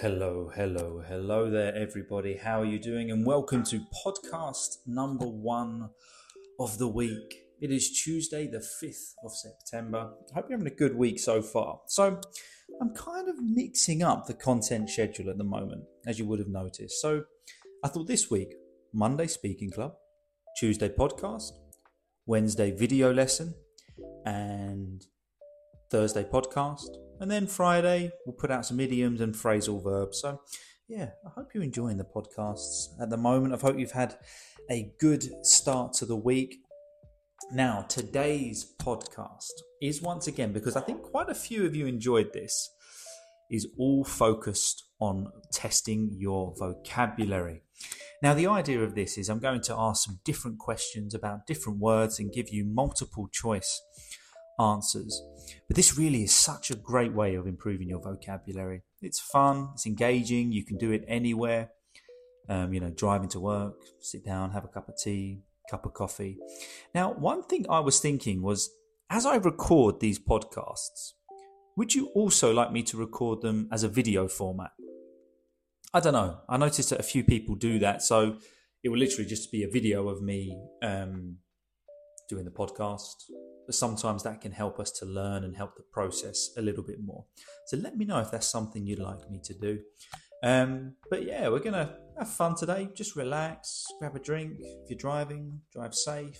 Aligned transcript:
Hello, 0.00 0.50
hello, 0.54 1.04
hello 1.06 1.48
there, 1.48 1.72
everybody. 1.74 2.36
How 2.36 2.62
are 2.62 2.64
you 2.64 2.80
doing? 2.80 3.12
And 3.12 3.24
welcome 3.24 3.62
to 3.64 3.80
podcast 4.04 4.78
number 4.86 5.26
one 5.26 5.90
of 6.58 6.78
the 6.78 6.88
week. 6.88 7.34
It 7.60 7.70
is 7.70 8.02
Tuesday, 8.02 8.48
the 8.48 8.58
5th 8.58 9.12
of 9.24 9.30
September. 9.36 10.10
I 10.32 10.34
hope 10.34 10.46
you're 10.48 10.58
having 10.58 10.72
a 10.72 10.74
good 10.74 10.96
week 10.96 11.20
so 11.20 11.40
far. 11.40 11.80
So, 11.86 12.20
I'm 12.80 12.94
kind 12.94 13.28
of 13.28 13.36
mixing 13.40 14.02
up 14.02 14.26
the 14.26 14.34
content 14.34 14.90
schedule 14.90 15.30
at 15.30 15.38
the 15.38 15.44
moment, 15.44 15.84
as 16.06 16.18
you 16.18 16.24
would 16.26 16.40
have 16.40 16.48
noticed. 16.48 17.00
So, 17.00 17.22
I 17.84 17.88
thought 17.88 18.08
this 18.08 18.30
week, 18.30 18.52
Monday 18.92 19.28
Speaking 19.28 19.70
Club, 19.70 19.94
Tuesday 20.58 20.88
podcast, 20.88 21.52
Wednesday 22.26 22.72
video 22.72 23.12
lesson, 23.12 23.54
and 24.26 25.04
Thursday 25.90 26.24
podcast, 26.24 26.88
and 27.20 27.30
then 27.30 27.46
Friday 27.46 28.10
we'll 28.26 28.34
put 28.34 28.50
out 28.50 28.66
some 28.66 28.80
idioms 28.80 29.20
and 29.20 29.34
phrasal 29.34 29.82
verbs. 29.82 30.20
So, 30.20 30.40
yeah, 30.88 31.10
I 31.26 31.30
hope 31.30 31.50
you're 31.54 31.62
enjoying 31.62 31.96
the 31.96 32.04
podcasts 32.04 32.88
at 33.00 33.10
the 33.10 33.16
moment. 33.16 33.54
I 33.54 33.58
hope 33.58 33.78
you've 33.78 33.92
had 33.92 34.16
a 34.70 34.92
good 34.98 35.24
start 35.44 35.92
to 35.94 36.06
the 36.06 36.16
week. 36.16 36.56
Now, 37.52 37.82
today's 37.82 38.74
podcast 38.80 39.52
is 39.82 40.02
once 40.02 40.26
again 40.26 40.52
because 40.52 40.76
I 40.76 40.80
think 40.80 41.02
quite 41.02 41.28
a 41.28 41.34
few 41.34 41.66
of 41.66 41.74
you 41.74 41.86
enjoyed 41.86 42.32
this. 42.32 42.70
Is 43.50 43.68
all 43.78 44.04
focused 44.04 44.82
on 45.00 45.30
testing 45.52 46.16
your 46.18 46.54
vocabulary. 46.58 47.62
Now, 48.22 48.32
the 48.32 48.46
idea 48.46 48.80
of 48.80 48.94
this 48.94 49.18
is 49.18 49.28
I'm 49.28 49.38
going 49.38 49.60
to 49.62 49.74
ask 49.76 50.06
some 50.06 50.18
different 50.24 50.58
questions 50.58 51.14
about 51.14 51.46
different 51.46 51.78
words 51.78 52.18
and 52.18 52.32
give 52.32 52.48
you 52.48 52.64
multiple 52.64 53.28
choice 53.30 53.82
answers. 54.58 55.22
But 55.68 55.76
this 55.76 55.98
really 55.98 56.24
is 56.24 56.34
such 56.34 56.70
a 56.70 56.76
great 56.76 57.12
way 57.12 57.34
of 57.34 57.46
improving 57.46 57.88
your 57.88 58.00
vocabulary. 58.00 58.82
It's 59.00 59.20
fun, 59.20 59.70
it's 59.74 59.86
engaging, 59.86 60.52
you 60.52 60.64
can 60.64 60.78
do 60.78 60.92
it 60.92 61.04
anywhere. 61.08 61.70
Um, 62.48 62.74
you 62.74 62.80
know, 62.80 62.90
driving 62.90 63.30
to 63.30 63.40
work, 63.40 63.74
sit 64.00 64.24
down, 64.24 64.50
have 64.50 64.64
a 64.64 64.68
cup 64.68 64.88
of 64.88 64.96
tea, 64.98 65.40
cup 65.70 65.86
of 65.86 65.94
coffee. 65.94 66.36
Now, 66.94 67.12
one 67.12 67.42
thing 67.42 67.64
I 67.70 67.80
was 67.80 68.00
thinking 68.00 68.42
was 68.42 68.70
as 69.08 69.24
I 69.24 69.36
record 69.36 70.00
these 70.00 70.18
podcasts, 70.18 71.12
would 71.76 71.94
you 71.94 72.08
also 72.14 72.52
like 72.52 72.70
me 72.70 72.82
to 72.84 72.96
record 72.96 73.40
them 73.42 73.68
as 73.72 73.82
a 73.82 73.88
video 73.88 74.28
format? 74.28 74.72
I 75.92 76.00
don't 76.00 76.12
know. 76.12 76.40
I 76.48 76.56
noticed 76.56 76.90
that 76.90 77.00
a 77.00 77.04
few 77.04 77.24
people 77.24 77.54
do 77.54 77.78
that. 77.78 78.02
So 78.02 78.36
it 78.82 78.88
will 78.88 78.98
literally 78.98 79.28
just 79.28 79.50
be 79.50 79.62
a 79.62 79.68
video 79.68 80.08
of 80.08 80.22
me 80.22 80.60
um, 80.82 81.38
doing 82.28 82.44
the 82.44 82.50
podcast, 82.50 83.14
but 83.66 83.74
sometimes 83.74 84.22
that 84.22 84.40
can 84.40 84.52
help 84.52 84.78
us 84.78 84.90
to 84.92 85.06
learn 85.06 85.44
and 85.44 85.56
help 85.56 85.76
the 85.76 85.82
process 85.92 86.50
a 86.56 86.62
little 86.62 86.82
bit 86.82 86.98
more. 87.02 87.24
So 87.66 87.76
let 87.76 87.96
me 87.96 88.04
know 88.04 88.20
if 88.20 88.30
that's 88.30 88.46
something 88.46 88.86
you'd 88.86 88.98
like 88.98 89.30
me 89.30 89.40
to 89.44 89.54
do. 89.54 89.80
Um, 90.42 90.96
but 91.10 91.24
yeah, 91.24 91.48
we're 91.48 91.60
gonna 91.60 91.96
have 92.18 92.28
fun 92.28 92.54
today. 92.54 92.88
Just 92.94 93.16
relax, 93.16 93.84
grab 93.98 94.14
a 94.14 94.18
drink. 94.18 94.56
If 94.60 94.90
you're 94.90 94.98
driving, 94.98 95.60
drive 95.72 95.94
safe, 95.94 96.38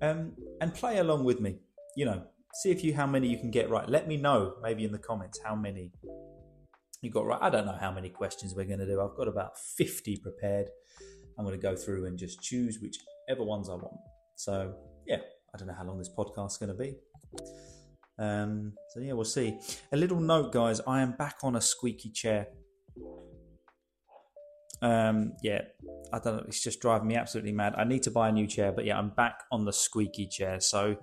um, 0.00 0.32
and 0.60 0.72
play 0.72 0.98
along 0.98 1.24
with 1.24 1.40
me. 1.40 1.58
You 1.96 2.06
know, 2.06 2.22
see 2.54 2.70
if 2.70 2.82
you 2.82 2.94
how 2.94 3.06
many 3.06 3.28
you 3.28 3.38
can 3.38 3.50
get 3.50 3.68
right. 3.68 3.88
Let 3.88 4.08
me 4.08 4.16
know 4.16 4.54
maybe 4.62 4.84
in 4.84 4.92
the 4.92 4.98
comments 4.98 5.40
how 5.44 5.54
many 5.54 5.92
you 7.04 7.10
got 7.10 7.26
right. 7.26 7.38
I 7.40 7.50
don't 7.50 7.66
know 7.66 7.76
how 7.78 7.92
many 7.92 8.08
questions 8.08 8.54
we're 8.54 8.64
going 8.64 8.78
to 8.78 8.86
do. 8.86 9.00
I've 9.00 9.16
got 9.16 9.28
about 9.28 9.58
50 9.58 10.16
prepared. 10.22 10.68
I'm 11.38 11.44
going 11.44 11.58
to 11.58 11.62
go 11.62 11.76
through 11.76 12.06
and 12.06 12.18
just 12.18 12.40
choose 12.40 12.78
whichever 12.80 13.44
ones 13.44 13.68
I 13.68 13.74
want. 13.74 13.98
So 14.36 14.74
yeah, 15.06 15.18
I 15.54 15.58
don't 15.58 15.68
know 15.68 15.74
how 15.74 15.84
long 15.84 15.98
this 15.98 16.10
podcast 16.16 16.52
is 16.52 16.56
going 16.58 16.70
to 16.70 16.78
be. 16.78 16.94
Um, 18.18 18.74
so 18.90 19.00
yeah, 19.00 19.12
we'll 19.12 19.24
see. 19.24 19.58
A 19.92 19.96
little 19.96 20.20
note, 20.20 20.52
guys. 20.52 20.80
I 20.86 21.02
am 21.02 21.12
back 21.12 21.36
on 21.42 21.56
a 21.56 21.60
squeaky 21.60 22.10
chair. 22.10 22.48
Um, 24.82 25.32
yeah, 25.42 25.62
I 26.12 26.18
don't 26.18 26.36
know. 26.36 26.44
It's 26.46 26.62
just 26.62 26.80
driving 26.80 27.08
me 27.08 27.16
absolutely 27.16 27.52
mad. 27.52 27.74
I 27.76 27.84
need 27.84 28.02
to 28.04 28.10
buy 28.10 28.28
a 28.28 28.32
new 28.32 28.46
chair, 28.46 28.70
but 28.72 28.84
yeah, 28.84 28.98
I'm 28.98 29.10
back 29.10 29.40
on 29.50 29.64
the 29.64 29.72
squeaky 29.72 30.26
chair. 30.26 30.60
So 30.60 30.96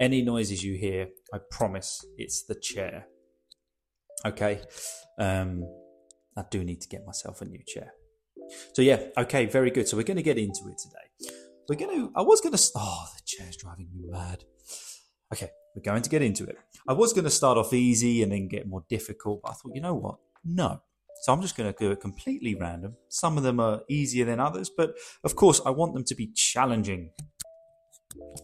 any 0.00 0.22
noises 0.22 0.64
you 0.64 0.74
hear, 0.76 1.08
I 1.32 1.38
promise 1.50 2.04
it's 2.16 2.44
the 2.44 2.54
chair. 2.54 3.06
Okay. 4.24 4.62
Um, 5.18 5.64
I 6.36 6.44
do 6.50 6.64
need 6.64 6.80
to 6.80 6.88
get 6.88 7.04
myself 7.04 7.42
a 7.42 7.44
new 7.44 7.60
chair. 7.66 7.92
So 8.72 8.82
yeah, 8.82 9.00
okay, 9.16 9.46
very 9.46 9.70
good. 9.70 9.88
So 9.88 9.96
we're 9.96 10.04
going 10.04 10.16
to 10.16 10.22
get 10.22 10.38
into 10.38 10.68
it 10.68 10.78
today. 10.78 11.38
We're 11.68 11.76
to, 11.76 12.10
I 12.16 12.22
was 12.22 12.40
to, 12.40 12.48
oh, 12.76 13.06
the 13.14 13.22
chair's 13.26 13.56
driving 13.56 13.88
me 13.94 14.06
mad. 14.08 14.44
Okay, 15.32 15.50
we're 15.76 15.82
going 15.82 16.00
to 16.00 16.08
get 16.08 16.22
into 16.22 16.44
it. 16.44 16.56
I 16.88 16.94
was 16.94 17.12
to 17.12 17.30
start 17.30 17.58
off 17.58 17.74
easy 17.74 18.22
and 18.22 18.32
then 18.32 18.48
get 18.48 18.66
more 18.66 18.84
difficult, 18.88 19.42
but 19.42 19.50
I 19.50 19.54
thought, 19.54 19.72
you 19.74 19.82
know 19.82 19.94
what? 19.94 20.16
No. 20.44 20.80
So 21.22 21.32
I'm 21.32 21.42
just 21.42 21.56
going 21.56 21.70
to 21.70 21.78
do 21.78 21.90
it 21.90 22.00
completely 22.00 22.54
random. 22.54 22.96
Some 23.08 23.36
of 23.36 23.42
them 23.42 23.60
are 23.60 23.82
easier 23.88 24.24
than 24.24 24.40
others, 24.40 24.70
but 24.74 24.94
of 25.24 25.36
course, 25.36 25.60
I 25.66 25.70
want 25.70 25.92
them 25.92 26.04
to 26.04 26.14
be 26.14 26.28
challenging. 26.28 27.10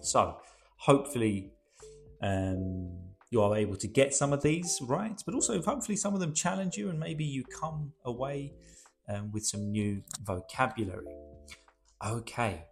So 0.03 0.37
hopefully, 0.77 1.51
um, 2.23 2.93
you 3.31 3.41
are 3.41 3.57
able 3.57 3.77
to 3.77 3.89
get 3.89 4.15
some 4.15 4.33
of 4.35 4.43
these 4.43 4.81
right, 4.83 5.19
but 5.25 5.35
also 5.35 5.63
hopefully 5.63 5.97
some 5.97 6.13
of 6.13 6.21
them 6.21 6.35
challenge 6.35 6.77
you 6.77 6.91
and 6.91 7.01
maybe 7.01 7.25
you 7.25 7.43
come 7.45 7.93
away 8.05 8.53
um, 9.09 9.33
with 9.33 9.47
some 9.47 9.71
new 9.71 10.03
vocabulary. 10.23 11.07
Okay, 12.05 12.65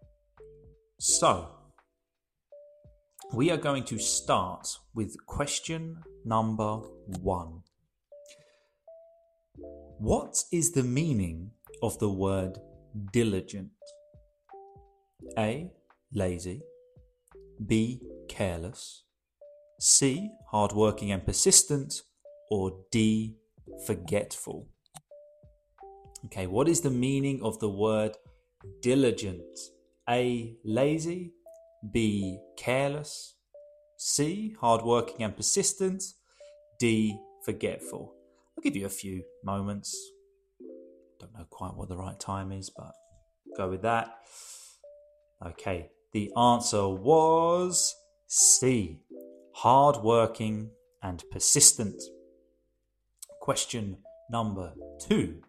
so, 1.04 1.48
we 3.32 3.50
are 3.50 3.56
going 3.56 3.82
to 3.86 3.98
start 3.98 4.68
with 4.94 5.16
question 5.26 5.96
number 6.24 6.76
one. 7.20 7.62
What 9.98 10.44
is 10.52 10.70
the 10.70 10.84
meaning 10.84 11.50
of 11.82 11.98
the 11.98 12.08
word 12.08 12.56
diligent? 13.12 13.72
A. 15.36 15.72
Lazy. 16.12 16.62
B. 17.66 18.00
Careless. 18.28 19.02
C. 19.80 20.30
Hardworking 20.52 21.10
and 21.10 21.26
persistent. 21.26 22.02
Or 22.48 22.78
D. 22.92 23.38
Forgetful. 23.88 24.68
Okay, 26.26 26.46
what 26.46 26.68
is 26.68 26.82
the 26.82 26.90
meaning 26.90 27.42
of 27.42 27.58
the 27.58 27.70
word 27.70 28.12
diligent? 28.80 29.58
A. 30.08 30.56
Lazy. 30.64 31.32
B. 31.92 32.38
Careless. 32.56 33.34
C. 33.96 34.54
Hardworking 34.60 35.22
and 35.22 35.36
persistent. 35.36 36.02
D. 36.78 37.18
Forgetful. 37.44 38.14
I'll 38.56 38.62
give 38.62 38.76
you 38.76 38.86
a 38.86 38.90
few 38.90 39.22
moments. 39.44 39.96
Don't 41.18 41.32
know 41.34 41.46
quite 41.50 41.74
what 41.74 41.88
the 41.88 41.96
right 41.96 42.18
time 42.18 42.52
is, 42.52 42.70
but 42.70 42.92
go 43.56 43.68
with 43.68 43.82
that. 43.82 44.18
Okay, 45.44 45.90
the 46.12 46.32
answer 46.36 46.88
was 46.88 47.94
C. 48.28 49.00
Hardworking 49.54 50.70
and 51.02 51.22
persistent. 51.30 52.00
Question 53.40 53.98
number 54.30 54.72
two. 55.00 55.42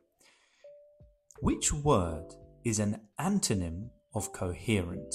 Which 1.42 1.72
word 1.74 2.36
is 2.64 2.80
an 2.80 3.02
antonym 3.20 3.90
of 4.16 4.32
coherent. 4.32 5.14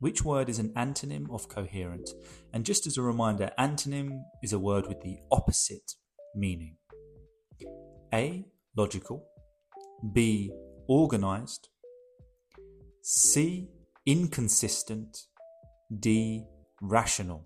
Which 0.00 0.24
word 0.24 0.48
is 0.48 0.60
an 0.60 0.72
antonym 0.74 1.26
of 1.32 1.48
coherent? 1.48 2.08
And 2.52 2.64
just 2.64 2.86
as 2.86 2.96
a 2.96 3.02
reminder, 3.02 3.50
antonym 3.58 4.22
is 4.42 4.52
a 4.52 4.58
word 4.58 4.86
with 4.86 5.00
the 5.00 5.18
opposite 5.32 5.94
meaning. 6.36 6.76
A. 8.14 8.44
Logical. 8.76 9.24
B. 10.12 10.52
Organized. 10.86 11.68
C. 13.02 13.68
Inconsistent. 14.06 15.18
D. 15.98 16.44
Rational. 16.80 17.44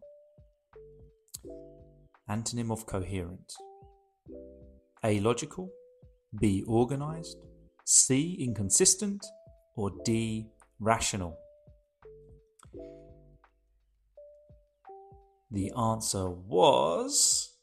Antonym 2.29 2.71
of 2.71 2.85
coherent. 2.85 3.51
A. 5.03 5.21
Logical. 5.21 5.71
B. 6.39 6.63
Organized. 6.67 7.39
C. 7.87 8.37
Inconsistent. 8.39 9.25
Or 9.75 9.91
D 10.05 10.52
rational? 10.83 11.39
The 15.51 15.73
answer 15.79 16.29
was 16.29 17.57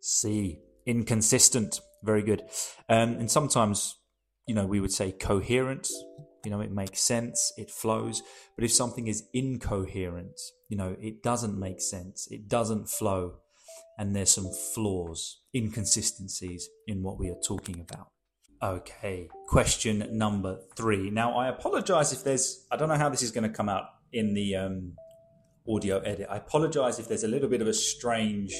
C. 0.00 0.60
Inconsistent. 0.86 1.80
Very 2.02 2.22
good. 2.22 2.42
Um, 2.88 3.14
and 3.14 3.30
sometimes, 3.30 3.96
you 4.46 4.54
know, 4.54 4.66
we 4.66 4.80
would 4.80 4.92
say 4.92 5.12
coherent. 5.12 5.88
You 6.44 6.52
know, 6.52 6.60
it 6.60 6.70
makes 6.70 7.02
sense, 7.02 7.52
it 7.56 7.70
flows. 7.70 8.22
But 8.56 8.64
if 8.64 8.72
something 8.72 9.08
is 9.08 9.24
incoherent, 9.34 10.40
you 10.68 10.76
know, 10.76 10.96
it 11.00 11.22
doesn't 11.22 11.58
make 11.58 11.80
sense, 11.80 12.28
it 12.30 12.48
doesn't 12.48 12.88
flow, 12.88 13.40
and 13.98 14.14
there's 14.14 14.30
some 14.30 14.48
flaws, 14.72 15.40
inconsistencies 15.54 16.68
in 16.86 17.02
what 17.02 17.18
we 17.18 17.28
are 17.28 17.40
talking 17.46 17.80
about. 17.80 18.08
Okay, 18.60 19.28
question 19.46 20.04
number 20.10 20.58
three. 20.76 21.10
Now, 21.10 21.38
I 21.38 21.48
apologize 21.48 22.12
if 22.12 22.24
there's, 22.24 22.66
I 22.72 22.76
don't 22.76 22.88
know 22.88 22.96
how 22.96 23.08
this 23.08 23.22
is 23.22 23.30
going 23.30 23.44
to 23.48 23.56
come 23.56 23.68
out 23.68 23.84
in 24.12 24.34
the 24.34 24.56
um, 24.56 24.94
audio 25.68 26.00
edit. 26.00 26.26
I 26.28 26.38
apologize 26.38 26.98
if 26.98 27.06
there's 27.06 27.22
a 27.22 27.28
little 27.28 27.48
bit 27.48 27.62
of 27.62 27.68
a 27.68 27.72
strange 27.72 28.52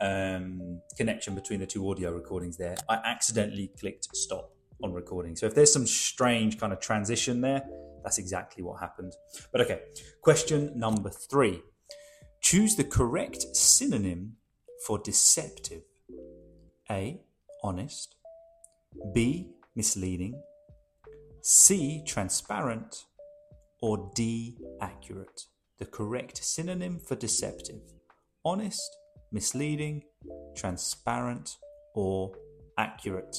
um, 0.00 0.80
connection 0.96 1.34
between 1.34 1.58
the 1.58 1.66
two 1.66 1.90
audio 1.90 2.12
recordings 2.12 2.56
there. 2.56 2.76
I 2.88 3.00
accidentally 3.04 3.72
clicked 3.80 4.14
stop 4.14 4.52
on 4.84 4.92
recording. 4.92 5.34
So 5.34 5.46
if 5.46 5.56
there's 5.56 5.72
some 5.72 5.88
strange 5.88 6.60
kind 6.60 6.72
of 6.72 6.78
transition 6.78 7.40
there, 7.40 7.64
that's 8.04 8.18
exactly 8.18 8.62
what 8.62 8.78
happened. 8.78 9.12
But 9.50 9.62
okay, 9.62 9.80
question 10.22 10.72
number 10.78 11.10
three. 11.10 11.62
Choose 12.42 12.76
the 12.76 12.84
correct 12.84 13.42
synonym 13.56 14.36
for 14.86 15.00
deceptive. 15.00 15.82
A. 16.88 17.22
Honest. 17.64 18.14
B. 19.12 19.50
Misleading. 19.74 20.40
C. 21.42 22.02
Transparent. 22.06 23.04
Or 23.82 24.10
D. 24.14 24.56
Accurate. 24.80 25.42
The 25.78 25.86
correct 25.86 26.42
synonym 26.42 26.98
for 26.98 27.16
deceptive. 27.16 27.82
Honest, 28.44 28.96
misleading, 29.32 30.02
transparent, 30.56 31.56
or 31.94 32.32
accurate. 32.78 33.36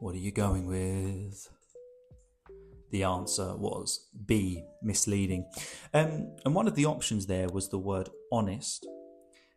What 0.00 0.14
are 0.14 0.18
you 0.18 0.32
going 0.32 0.66
with? 0.66 1.48
The 2.90 3.02
answer 3.02 3.56
was 3.56 4.08
B, 4.26 4.64
misleading. 4.82 5.50
Um, 5.92 6.36
and 6.44 6.54
one 6.54 6.68
of 6.68 6.74
the 6.74 6.86
options 6.86 7.26
there 7.26 7.48
was 7.48 7.68
the 7.68 7.78
word 7.78 8.08
honest. 8.30 8.86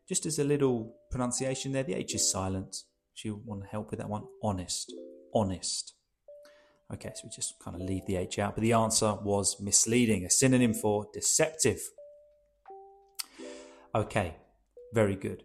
Just 0.09 0.25
as 0.25 0.39
a 0.39 0.43
little 0.43 0.95
pronunciation 1.11 1.71
there, 1.71 1.83
the 1.83 1.93
H 1.93 2.15
is 2.15 2.31
silent. 2.31 2.83
You 3.23 3.41
want 3.45 3.63
to 3.63 3.67
help 3.67 3.91
with 3.91 3.99
that 3.99 4.09
one? 4.09 4.23
Honest. 4.43 4.93
Honest. 5.33 5.93
Okay, 6.93 7.11
so 7.15 7.21
we 7.25 7.29
just 7.35 7.59
kind 7.59 7.75
of 7.75 7.81
leave 7.81 8.05
the 8.05 8.15
H 8.15 8.39
out. 8.39 8.55
But 8.55 8.61
the 8.61 8.73
answer 8.73 9.15
was 9.15 9.59
misleading, 9.59 10.23
a 10.25 10.29
synonym 10.29 10.73
for 10.73 11.07
deceptive. 11.13 11.81
Okay, 13.93 14.35
very 14.93 15.15
good. 15.15 15.43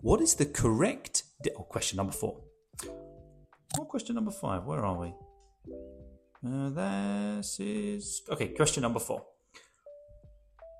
What 0.00 0.20
is 0.20 0.34
the 0.34 0.46
correct? 0.46 1.24
De- 1.42 1.52
oh, 1.54 1.62
question 1.62 1.96
number 1.96 2.12
four. 2.12 2.40
What 3.76 3.88
question 3.88 4.14
number 4.14 4.30
five? 4.30 4.64
Where 4.64 4.84
are 4.84 4.98
we? 4.98 5.14
Uh, 6.46 6.70
this 6.70 7.60
is 7.60 8.22
okay. 8.30 8.48
Question 8.48 8.82
number 8.82 9.00
four. 9.00 9.24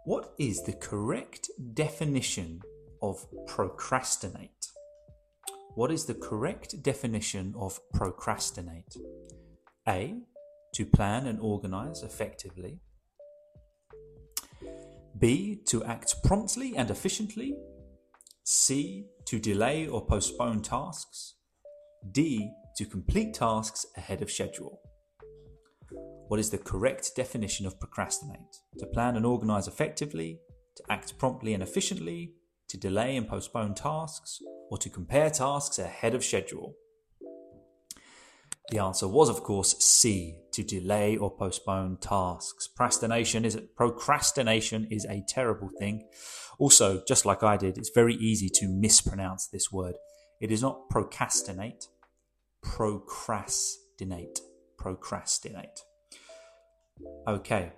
What 0.04 0.34
is 0.38 0.62
the 0.62 0.72
correct 0.72 1.50
definition 1.74 2.62
of 3.02 3.26
procrastinate? 3.46 4.50
What 5.74 5.92
is 5.92 6.06
the 6.06 6.14
correct 6.14 6.82
definition 6.82 7.54
of 7.58 7.78
procrastinate? 7.92 8.96
A. 9.88 10.14
To 10.74 10.86
plan 10.86 11.26
and 11.26 11.40
organize 11.40 12.02
effectively. 12.02 12.80
B. 15.18 15.60
To 15.66 15.84
act 15.84 16.14
promptly 16.24 16.76
and 16.76 16.90
efficiently. 16.90 17.56
C. 18.44 19.06
To 19.26 19.38
delay 19.38 19.86
or 19.86 20.06
postpone 20.06 20.62
tasks. 20.62 21.34
D. 22.10 22.50
To 22.76 22.84
complete 22.84 23.34
tasks 23.34 23.86
ahead 23.96 24.22
of 24.22 24.30
schedule. 24.30 24.80
What 26.28 26.40
is 26.40 26.50
the 26.50 26.58
correct 26.58 27.12
definition 27.14 27.66
of 27.66 27.78
procrastinate? 27.78 28.56
To 28.78 28.86
plan 28.86 29.16
and 29.16 29.24
organize 29.24 29.68
effectively, 29.68 30.40
to 30.76 30.82
act 30.90 31.18
promptly 31.18 31.54
and 31.54 31.62
efficiently, 31.62 32.32
to 32.68 32.76
delay 32.76 33.16
and 33.16 33.28
postpone 33.28 33.74
tasks, 33.74 34.40
or 34.70 34.78
to 34.78 34.90
compare 34.90 35.30
tasks 35.30 35.78
ahead 35.78 36.14
of 36.14 36.24
schedule. 36.24 36.74
The 38.70 38.78
answer 38.78 39.06
was, 39.06 39.28
of 39.28 39.44
course, 39.44 39.78
C, 39.78 40.40
to 40.52 40.64
delay 40.64 41.16
or 41.16 41.30
postpone 41.30 41.98
tasks. 41.98 42.66
Procrastination 42.66 43.44
is 43.44 43.56
procrastination 43.76 44.88
is 44.90 45.04
a 45.04 45.24
terrible 45.28 45.70
thing. 45.78 46.08
Also, 46.58 47.02
just 47.06 47.24
like 47.24 47.44
I 47.44 47.56
did, 47.56 47.78
it's 47.78 47.90
very 47.94 48.14
easy 48.14 48.48
to 48.54 48.66
mispronounce 48.66 49.46
this 49.46 49.70
word. 49.70 49.94
It 50.40 50.50
is 50.50 50.62
not 50.62 50.90
procrastinate, 50.90 51.86
procrastinate, 52.62 54.40
procrastinate. 54.76 55.80
Okay. 57.28 57.72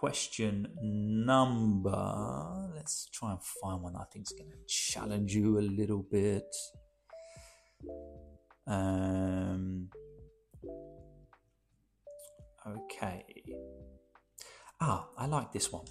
Question 0.00 0.66
number. 0.80 2.70
Let's 2.74 3.10
try 3.12 3.32
and 3.32 3.42
find 3.42 3.82
one 3.82 3.96
I 3.96 4.04
think 4.10 4.28
is 4.28 4.32
going 4.32 4.50
to 4.50 4.56
challenge 4.66 5.34
you 5.34 5.58
a 5.58 5.60
little 5.60 6.02
bit. 6.10 6.56
Um, 8.66 9.90
okay. 12.66 13.26
Ah, 14.80 15.06
I 15.18 15.26
like 15.26 15.52
this 15.52 15.70
one. 15.70 15.84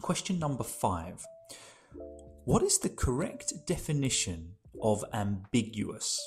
Question 0.00 0.40
number 0.40 0.64
five. 0.64 1.24
What 2.46 2.64
is 2.64 2.78
the 2.78 2.88
correct 2.88 3.52
definition 3.64 4.54
of 4.82 5.04
ambiguous? 5.14 6.20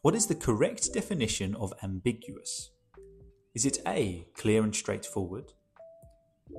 What 0.00 0.14
is 0.14 0.24
the 0.24 0.36
correct 0.36 0.90
definition 0.94 1.54
of 1.56 1.74
ambiguous? 1.82 2.70
Is 3.54 3.66
it 3.66 3.82
A, 3.86 4.26
clear 4.34 4.62
and 4.62 4.74
straightforward? 4.74 5.52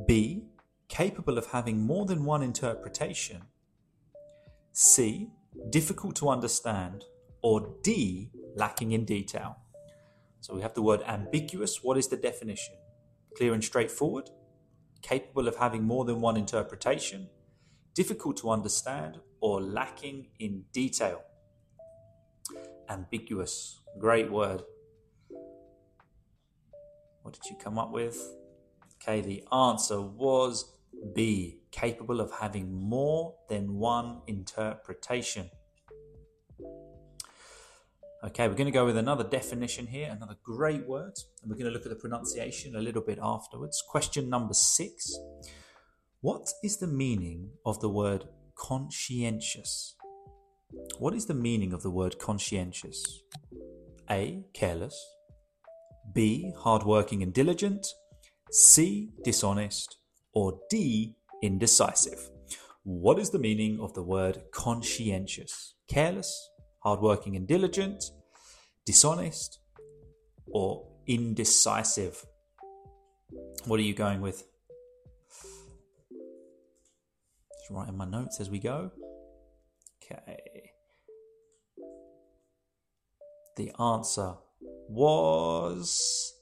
B, 0.08 0.44
capable 0.88 1.38
of 1.38 1.48
having 1.48 1.82
more 1.82 2.06
than 2.06 2.26
one 2.26 2.42
interpretation? 2.42 3.44
C, 4.74 5.32
difficult 5.70 6.16
to 6.18 6.30
understand? 6.30 7.06
Or 7.42 7.76
D, 7.84 8.32
lacking 8.56 8.92
in 8.92 9.06
detail? 9.06 9.58
So 10.42 10.56
we 10.56 10.62
have 10.62 10.74
the 10.74 10.82
word 10.82 11.02
ambiguous. 11.08 11.84
What 11.84 11.98
is 11.98 12.08
the 12.08 12.18
definition? 12.18 12.76
Clear 13.38 13.54
and 13.54 13.64
straightforward? 13.64 14.30
Capable 15.02 15.48
of 15.48 15.58
having 15.58 15.84
more 15.84 16.06
than 16.06 16.22
one 16.22 16.38
interpretation? 16.38 17.30
Difficult 17.94 18.38
to 18.38 18.50
understand? 18.50 19.20
Or 19.42 19.62
lacking 19.62 20.28
in 20.40 20.66
detail? 20.74 21.24
ambiguous. 22.90 23.80
Great 24.00 24.32
word. 24.32 24.64
What 27.22 27.34
did 27.34 27.50
you 27.50 27.56
come 27.64 27.78
up 27.78 27.92
with? 27.92 28.18
Okay, 29.02 29.22
the 29.22 29.44
answer 29.54 30.02
was 30.02 30.74
B, 31.16 31.62
capable 31.72 32.20
of 32.20 32.32
having 32.40 32.74
more 32.74 33.36
than 33.48 33.76
one 33.76 34.22
interpretation. 34.28 35.50
Okay, 38.22 38.50
we're 38.50 38.56
going 38.56 38.66
to 38.66 38.72
go 38.72 38.86
with 38.86 38.98
another 38.98 39.24
definition 39.24 39.88
here, 39.88 40.10
another 40.12 40.36
great 40.44 40.86
word, 40.86 41.14
and 41.42 41.50
we're 41.50 41.56
going 41.56 41.72
to 41.72 41.72
look 41.72 41.86
at 41.86 41.90
the 41.90 41.96
pronunciation 41.96 42.76
a 42.76 42.82
little 42.82 43.02
bit 43.02 43.18
afterwards. 43.22 43.82
Question 43.88 44.30
number 44.30 44.54
six 44.54 45.18
What 46.20 46.50
is 46.62 46.78
the 46.78 46.88
meaning 46.88 47.52
of 47.66 47.80
the 47.80 47.88
word 47.88 48.26
conscientious? 48.56 49.96
What 50.98 51.14
is 51.14 51.28
the 51.28 51.34
meaning 51.34 51.72
of 51.72 51.82
the 51.82 51.90
word 51.90 52.20
conscientious? 52.20 53.22
A. 54.10 54.44
Careless. 54.54 55.02
B. 56.14 56.54
Hardworking 56.58 57.24
and 57.24 57.34
diligent. 57.34 57.88
C. 58.52 59.12
Dishonest. 59.24 59.98
Or 60.34 60.60
D. 60.70 61.16
Indecisive. 61.42 62.30
What 62.84 63.20
is 63.20 63.30
the 63.30 63.40
meaning 63.40 63.80
of 63.80 63.94
the 63.94 64.04
word 64.04 64.44
conscientious? 64.52 65.76
Careless, 65.88 66.50
hardworking 66.80 67.36
and 67.36 67.48
diligent, 67.48 68.04
dishonest, 68.86 69.60
or 70.48 70.88
indecisive? 71.08 72.26
What 73.66 73.80
are 73.80 73.84
you 73.84 73.94
going 73.94 74.22
with? 74.22 74.44
Just 77.60 77.70
writing 77.70 77.98
my 77.98 78.06
notes 78.06 78.40
as 78.40 78.50
we 78.50 78.60
go. 78.60 78.92
Okay. 80.04 80.72
The 83.58 83.72
answer 83.80 84.36
was 84.88 86.34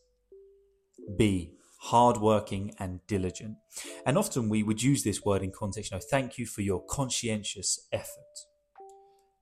B. 1.17 1.56
Hardworking 1.91 2.73
and 2.79 2.99
diligent. 3.07 3.55
And 4.05 4.17
often 4.17 4.49
we 4.49 4.63
would 4.63 4.83
use 4.83 5.03
this 5.03 5.23
word 5.23 5.41
in 5.41 5.51
context, 5.51 5.91
you 5.91 5.97
know, 5.97 6.03
thank 6.11 6.37
you 6.37 6.45
for 6.45 6.61
your 6.61 6.83
conscientious 6.85 7.87
effort. 7.93 8.17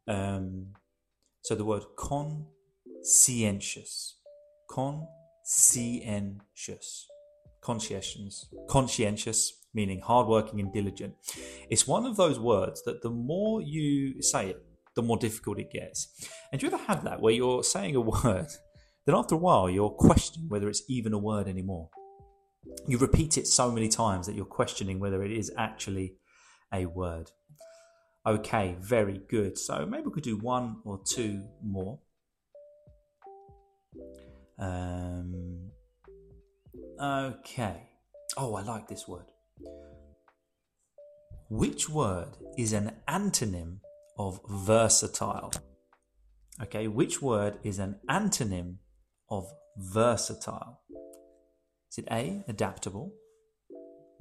Um, 0.08 0.74
so 1.44 1.56
the 1.56 1.66
word 1.66 1.84
conscientious, 1.98 4.20
conscientious, 4.70 7.08
conscientious, 7.62 8.46
conscientious, 8.70 9.54
meaning 9.74 10.02
hardworking 10.02 10.60
and 10.60 10.72
diligent. 10.72 11.16
It's 11.70 11.88
one 11.88 12.06
of 12.06 12.16
those 12.16 12.40
words 12.40 12.84
that 12.84 13.02
the 13.02 13.10
more 13.10 13.60
you 13.62 14.22
say 14.22 14.52
it, 14.52 14.64
the 14.96 15.02
more 15.02 15.18
difficult 15.18 15.60
it 15.60 15.72
gets. 15.72 16.08
And 16.52 16.62
do 16.62 16.68
you 16.68 16.74
ever 16.74 16.84
have 16.86 17.04
that 17.04 17.22
where 17.22 17.34
you're 17.34 17.64
saying 17.64 17.96
a 17.96 18.02
word, 18.02 18.48
then 19.06 19.16
after 19.16 19.34
a 19.36 19.40
while 19.40 19.70
you're 19.70 19.90
questioning 19.90 20.48
whether 20.48 20.70
it's 20.70 20.84
even 20.88 21.14
a 21.14 21.18
word 21.18 21.48
anymore? 21.48 21.90
You 22.88 22.98
repeat 22.98 23.38
it 23.38 23.48
so 23.48 23.72
many 23.72 23.90
times 23.90 24.28
that 24.28 24.36
you're 24.36 24.46
questioning 24.46 25.00
whether 25.00 25.24
it 25.24 25.32
is 25.32 25.52
actually 25.58 26.16
a 26.74 26.86
word. 26.86 27.32
Okay, 28.26 28.76
very 28.80 29.22
good. 29.30 29.58
So 29.58 29.86
maybe 29.86 30.06
we 30.06 30.12
could 30.12 30.24
do 30.24 30.38
one 30.38 30.78
or 30.84 31.00
two 31.06 31.44
more. 31.64 32.00
Um, 34.58 35.72
okay. 37.00 37.90
Oh, 38.38 38.56
I 38.56 38.64
like 38.64 38.88
this 38.88 39.08
word. 39.08 39.26
Which 41.50 41.88
word 41.88 42.30
is 42.58 42.74
an 42.74 42.94
antonym 43.08 43.80
of 44.18 44.40
versatile? 44.48 45.52
Okay, 46.62 46.88
which 46.88 47.22
word 47.22 47.60
is 47.64 47.80
an 47.80 48.00
antonym 48.10 48.78
of 49.30 49.46
versatile? 49.78 50.82
Is 51.92 52.00
it 52.00 52.08
A, 52.12 52.44
adaptable, 52.48 53.13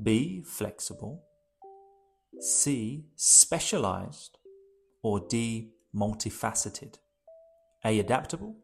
B, 0.02 0.42
flexible, 0.42 1.24
C, 2.40 3.06
specialized, 3.16 4.38
or 5.02 5.20
D, 5.28 5.72
multifaceted? 5.94 6.96
A, 7.84 7.98
adaptable, 7.98 8.56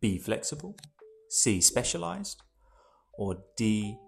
B, 0.00 0.18
flexible, 0.18 0.76
C, 1.28 1.60
specialized, 1.60 2.42
or 3.18 3.38
D, 3.56 3.98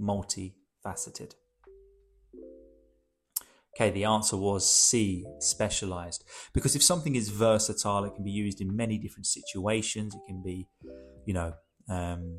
multifaceted? 0.00 1.34
Okay, 3.76 3.90
the 3.90 4.04
answer 4.04 4.38
was 4.38 4.70
C, 4.70 5.26
specialized. 5.38 6.24
Because 6.54 6.74
if 6.74 6.82
something 6.82 7.14
is 7.14 7.28
versatile, 7.28 8.04
it 8.04 8.14
can 8.14 8.24
be 8.24 8.30
used 8.30 8.62
in 8.62 8.74
many 8.74 8.96
different 8.96 9.26
situations. 9.26 10.14
It 10.14 10.22
can 10.26 10.42
be, 10.42 10.66
you 11.26 11.34
know, 11.34 11.52
um, 11.90 12.38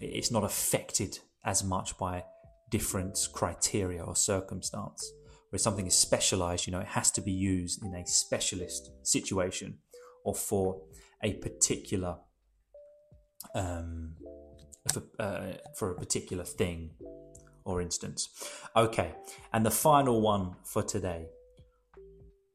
it's 0.00 0.30
not 0.30 0.44
affected 0.44 1.18
as 1.44 1.64
much 1.64 1.96
by 1.98 2.24
different 2.70 3.18
criteria 3.32 4.02
or 4.02 4.14
circumstance. 4.16 5.12
Where 5.50 5.58
something 5.58 5.86
is 5.86 5.94
specialized, 5.94 6.66
you 6.66 6.72
know, 6.72 6.80
it 6.80 6.88
has 6.88 7.10
to 7.12 7.22
be 7.22 7.32
used 7.32 7.82
in 7.82 7.94
a 7.94 8.06
specialist 8.06 8.90
situation 9.02 9.78
or 10.24 10.34
for 10.34 10.82
a 11.22 11.34
particular 11.34 12.18
um, 13.54 14.14
for, 14.92 15.02
uh, 15.18 15.52
for 15.76 15.92
a 15.92 15.94
particular 15.94 16.44
thing 16.44 16.90
or 17.64 17.80
instance. 17.80 18.28
Okay, 18.76 19.14
and 19.52 19.64
the 19.64 19.70
final 19.70 20.20
one 20.20 20.56
for 20.64 20.82
today. 20.82 21.26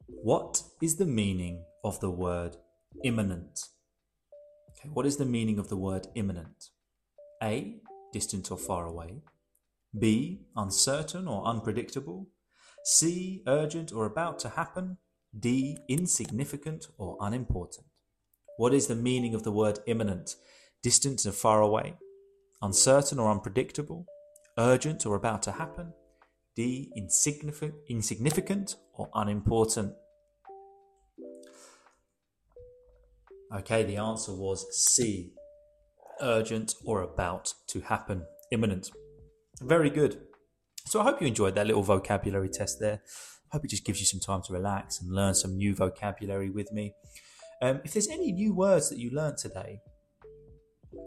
What 0.07 0.63
is 0.81 0.95
the 0.97 1.05
meaning 1.05 1.65
of 1.83 1.99
the 1.99 2.09
word 2.09 2.57
imminent? 3.03 3.59
Okay, 4.71 4.89
what 4.93 5.05
is 5.05 5.17
the 5.17 5.25
meaning 5.25 5.59
of 5.59 5.69
the 5.69 5.77
word 5.77 6.07
imminent? 6.15 6.69
A. 7.43 7.75
Distant 8.11 8.49
or 8.51 8.57
far 8.57 8.87
away. 8.87 9.21
B. 9.99 10.47
Uncertain 10.55 11.27
or 11.27 11.45
unpredictable. 11.45 12.29
C. 12.83 13.43
Urgent 13.45 13.91
or 13.91 14.05
about 14.05 14.39
to 14.39 14.49
happen. 14.49 14.97
D. 15.37 15.77
Insignificant 15.87 16.87
or 16.97 17.17
unimportant. 17.19 17.87
What 18.57 18.73
is 18.73 18.87
the 18.87 18.95
meaning 18.95 19.35
of 19.35 19.43
the 19.43 19.51
word 19.51 19.79
imminent? 19.85 20.35
Distant 20.81 21.25
or 21.25 21.31
far 21.31 21.61
away. 21.61 21.97
Uncertain 22.61 23.19
or 23.19 23.29
unpredictable 23.29 24.07
urgent 24.57 25.05
or 25.05 25.15
about 25.15 25.43
to 25.43 25.51
happen. 25.51 25.93
D, 26.55 26.91
insignificant, 26.95 27.75
insignificant 27.89 28.75
or 28.93 29.09
unimportant. 29.15 29.93
Okay, 33.55 33.83
the 33.83 33.97
answer 33.97 34.33
was 34.33 34.65
C, 34.75 35.33
urgent 36.21 36.75
or 36.85 37.01
about 37.01 37.53
to 37.67 37.81
happen, 37.81 38.25
imminent. 38.51 38.91
Very 39.61 39.89
good. 39.89 40.19
So 40.85 40.99
I 40.99 41.03
hope 41.03 41.21
you 41.21 41.27
enjoyed 41.27 41.55
that 41.55 41.67
little 41.67 41.83
vocabulary 41.83 42.49
test 42.49 42.79
there. 42.79 43.01
I 43.51 43.55
hope 43.55 43.65
it 43.65 43.69
just 43.69 43.85
gives 43.85 43.99
you 43.99 44.05
some 44.05 44.19
time 44.19 44.41
to 44.47 44.53
relax 44.53 44.99
and 44.99 45.11
learn 45.11 45.35
some 45.35 45.55
new 45.55 45.75
vocabulary 45.75 46.49
with 46.49 46.71
me. 46.71 46.93
Um, 47.61 47.81
if 47.83 47.93
there's 47.93 48.09
any 48.09 48.31
new 48.31 48.53
words 48.53 48.89
that 48.89 48.97
you 48.97 49.11
learned 49.11 49.37
today, 49.37 49.79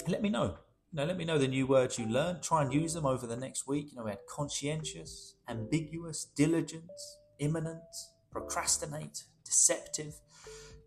let 0.09 0.23
me 0.23 0.31
know. 0.31 0.59
Now, 0.93 1.05
let 1.05 1.19
me 1.19 1.25
know 1.25 1.37
the 1.37 1.49
new 1.49 1.67
words 1.67 1.99
you 1.99 2.07
learned. 2.07 2.43
Try 2.43 2.63
and 2.63 2.73
use 2.73 2.95
them 2.95 3.05
over 3.05 3.27
the 3.27 3.37
next 3.37 3.67
week. 3.67 3.91
You 3.91 3.99
know, 3.99 4.05
we 4.05 4.11
had 4.11 4.21
conscientious, 4.31 5.37
ambiguous, 5.49 6.25
diligent, 6.37 6.91
imminent, 7.39 7.83
procrastinate, 8.31 9.25
deceptive, 9.45 10.15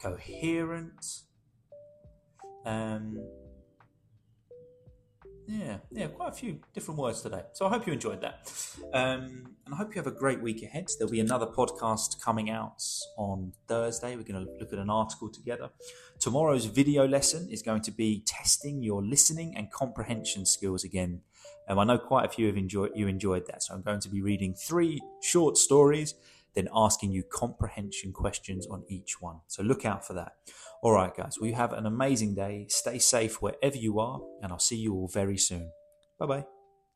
coherent. 0.01 1.05
Um, 2.65 3.17
yeah, 5.49 5.77
yeah, 5.89 6.07
quite 6.07 6.29
a 6.29 6.31
few 6.31 6.59
different 6.75 6.99
words 6.99 7.21
today. 7.21 7.41
So 7.53 7.65
I 7.65 7.69
hope 7.69 7.87
you 7.87 7.93
enjoyed 7.93 8.21
that. 8.21 8.51
Um, 8.93 9.55
and 9.65 9.73
I 9.73 9.77
hope 9.77 9.95
you 9.95 9.99
have 9.99 10.05
a 10.05 10.15
great 10.15 10.41
week 10.43 10.61
ahead. 10.61 10.85
There'll 10.99 11.11
be 11.11 11.19
another 11.19 11.47
podcast 11.47 12.21
coming 12.21 12.51
out 12.51 12.83
on 13.17 13.53
Thursday. 13.67 14.15
We're 14.15 14.21
going 14.21 14.45
to 14.45 14.51
look 14.59 14.71
at 14.71 14.77
an 14.77 14.91
article 14.91 15.27
together. 15.27 15.71
Tomorrow's 16.19 16.65
video 16.65 17.07
lesson 17.07 17.49
is 17.49 17.63
going 17.63 17.81
to 17.81 17.91
be 17.91 18.23
testing 18.27 18.83
your 18.83 19.03
listening 19.03 19.57
and 19.57 19.71
comprehension 19.71 20.45
skills 20.45 20.83
again. 20.83 21.21
Um, 21.67 21.79
I 21.79 21.83
know 21.83 21.97
quite 21.97 22.25
a 22.25 22.29
few 22.29 22.45
have 22.45 22.57
enjoyed 22.57 22.91
you 22.93 23.07
enjoyed 23.07 23.47
that. 23.47 23.63
So 23.63 23.73
I'm 23.73 23.81
going 23.81 24.01
to 24.01 24.09
be 24.09 24.21
reading 24.21 24.53
three 24.53 24.99
short 25.23 25.57
stories, 25.57 26.13
then 26.55 26.67
asking 26.73 27.11
you 27.11 27.23
comprehension 27.23 28.11
questions 28.11 28.67
on 28.67 28.83
each 28.87 29.21
one. 29.21 29.39
So 29.47 29.63
look 29.63 29.85
out 29.85 30.05
for 30.05 30.13
that. 30.13 30.33
All 30.81 30.91
right, 30.93 31.15
guys, 31.15 31.37
well, 31.39 31.49
you 31.49 31.55
have 31.55 31.73
an 31.73 31.85
amazing 31.85 32.35
day. 32.35 32.65
Stay 32.69 32.99
safe 32.99 33.41
wherever 33.41 33.77
you 33.77 33.99
are, 33.99 34.21
and 34.41 34.51
I'll 34.51 34.59
see 34.59 34.77
you 34.77 34.93
all 34.93 35.07
very 35.07 35.37
soon. 35.37 35.71
Bye 36.17 36.25
bye. 36.25 36.58